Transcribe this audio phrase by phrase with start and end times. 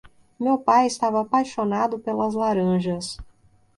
[0.39, 3.19] Meu pai estava apaixonado pelas laranjas.